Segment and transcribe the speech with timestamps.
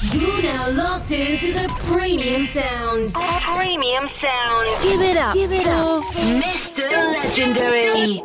[0.00, 3.14] You're now locked into the premium sounds.
[3.14, 4.82] Premium sound.
[4.84, 5.34] Give it up.
[5.34, 6.04] Give it up.
[6.14, 6.88] Mr.
[6.88, 8.22] Legendary.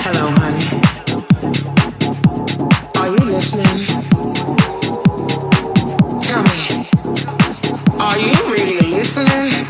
[0.00, 0.80] Hello, honey.
[2.98, 3.86] Are you listening?
[6.20, 6.88] Tell me,
[8.00, 9.66] are you really listening?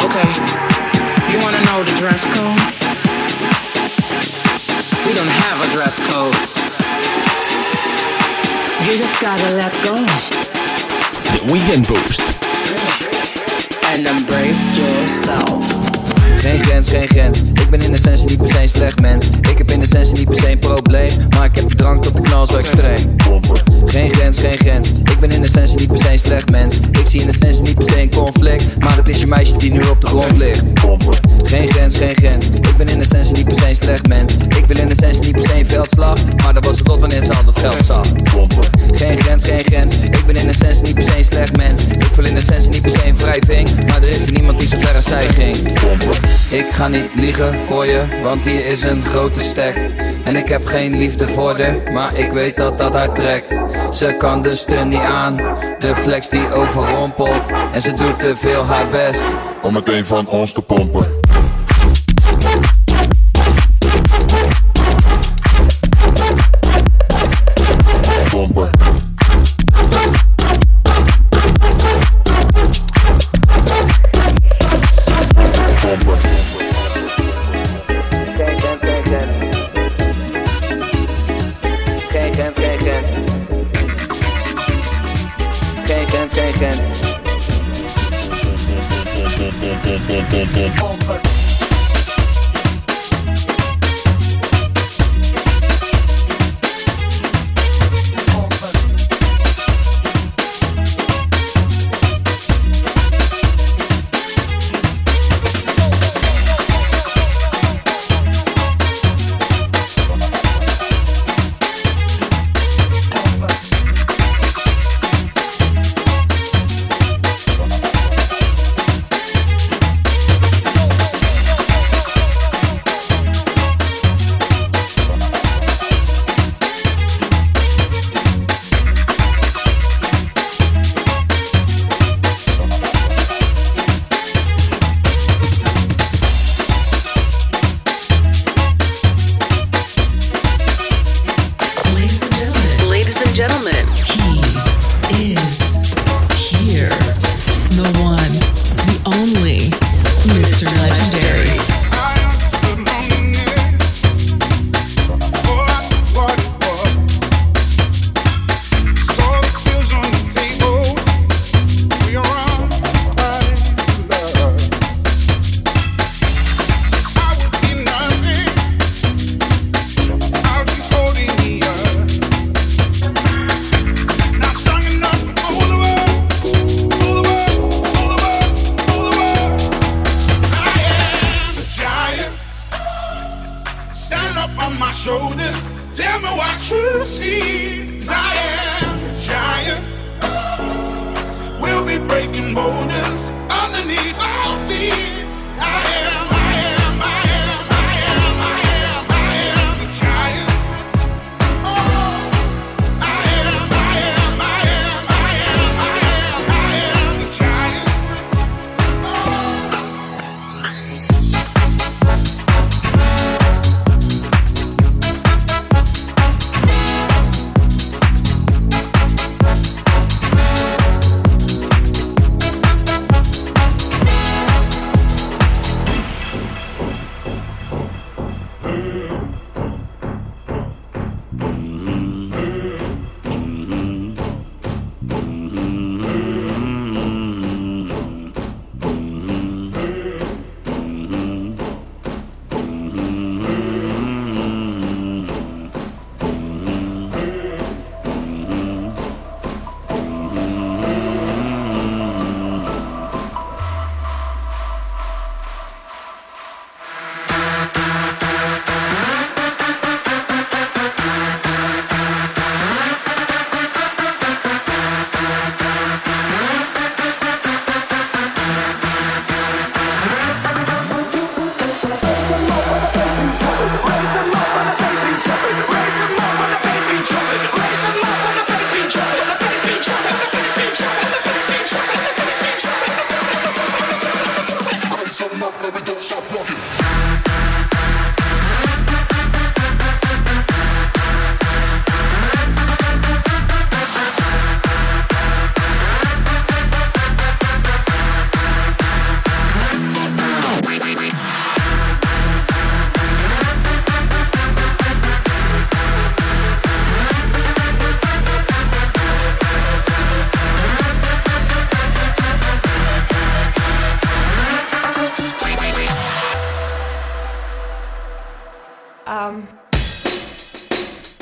[0.00, 0.28] Okay,
[1.30, 2.71] you wanna know the dress code?
[5.82, 6.34] Dress code.
[8.86, 9.96] You just gotta let go
[11.32, 12.38] De Weekend Boost.
[13.86, 16.01] and embrace yourself.
[16.38, 17.42] Geen grens, geen grens.
[17.42, 19.28] Ik ben in essentie niet per se een slecht mens.
[19.50, 21.10] Ik heb in essentie niet per se een probleem.
[21.28, 23.14] Maar ik heb de drank tot de knal zo extreem.
[23.84, 24.88] Geen grens, geen grens.
[24.88, 26.76] Ik ben in essentie niet per se een slecht mens.
[26.76, 28.78] Ik zie in essentie niet per se een conflict.
[28.78, 30.62] Maar het is je meisje die nu op de grond ligt.
[31.44, 32.46] Geen grens, geen grens.
[32.46, 34.34] Ik ben in essentie niet per se een slecht mens.
[34.34, 36.18] Ik wil in essentie niet per se een veldslag.
[36.42, 38.01] Maar dat was het tot wanneer ze al dat geld zag.
[46.72, 49.76] Ik ga niet liegen voor je, want hier is een grote stek.
[50.24, 53.60] En ik heb geen liefde voor de, maar ik weet dat dat haar trekt.
[53.90, 55.36] Ze kan de steun niet aan,
[55.78, 57.50] de flex die overrompelt.
[57.72, 59.24] En ze doet te veel haar best.
[59.62, 60.62] om meteen van ons te.
[60.62, 61.31] Pompen.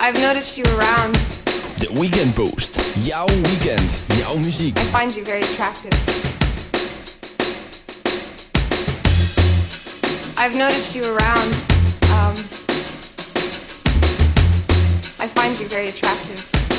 [0.03, 1.15] I've noticed you around.
[1.77, 2.81] The Weekend Boost.
[3.05, 3.87] Jouw weekend.
[4.17, 4.79] Jouw muziek.
[4.79, 5.93] I find you very attractive.
[10.39, 11.53] I've noticed you around.
[12.17, 12.35] Um,
[15.21, 16.70] I find you very attractive.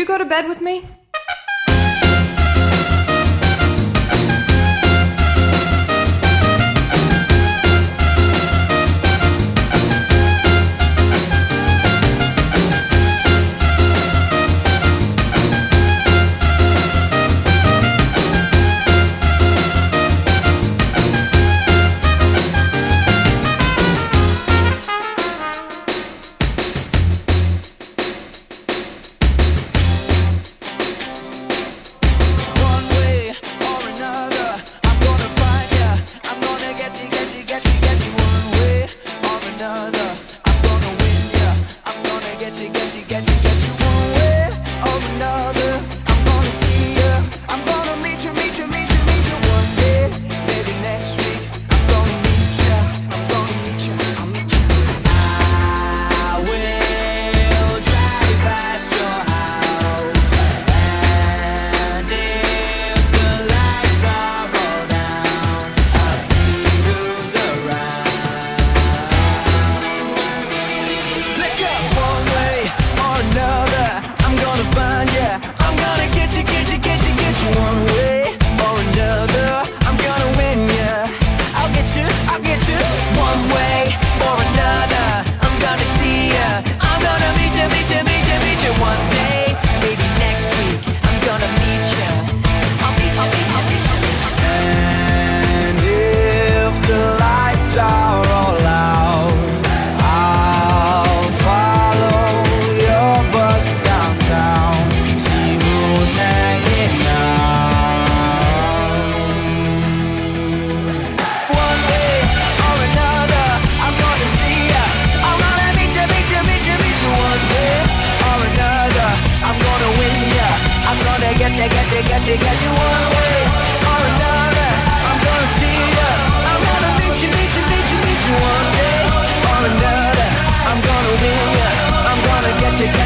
[0.00, 0.82] you go to bed with me?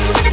[0.00, 0.27] It's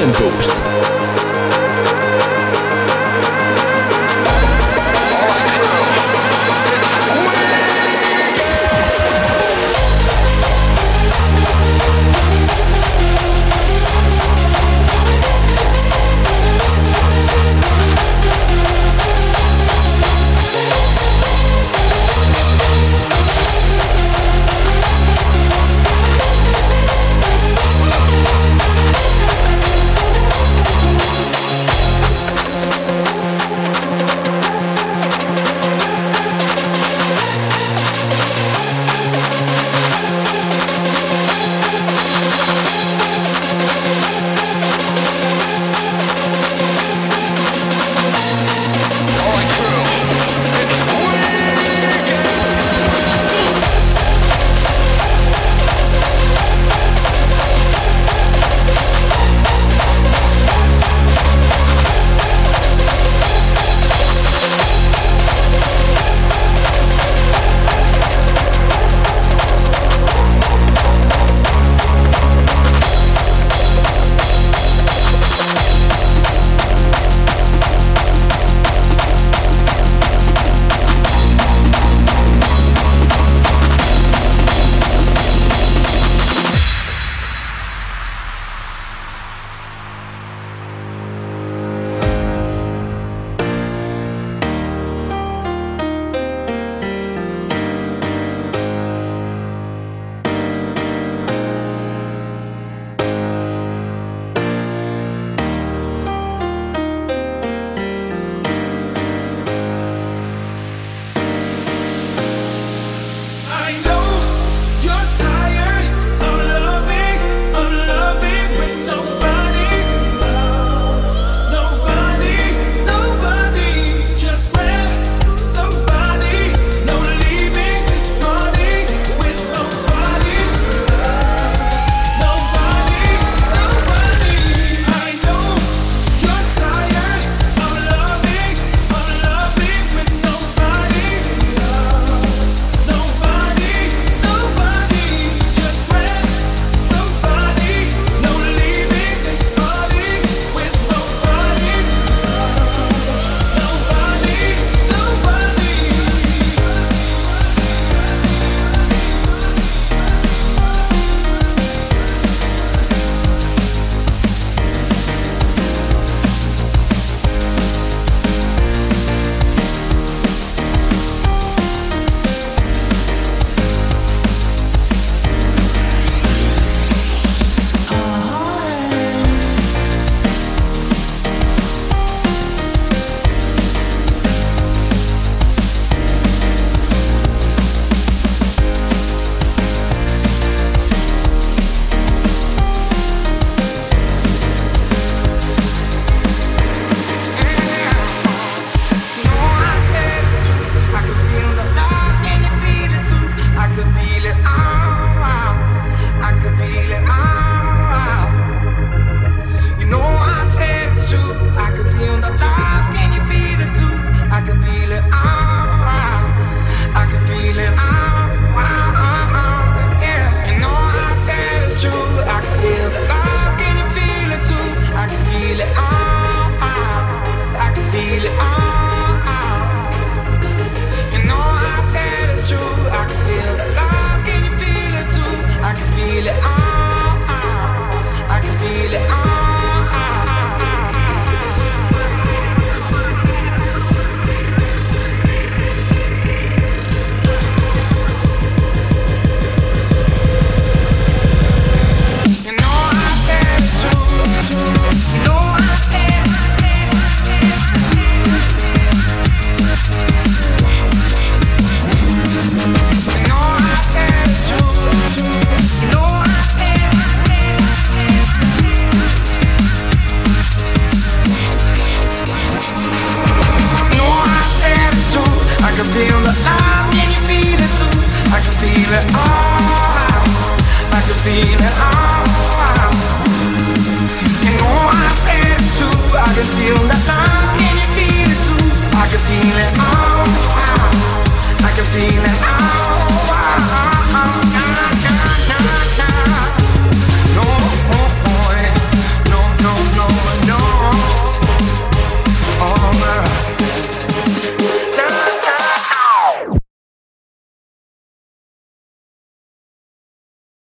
[0.00, 1.09] Thank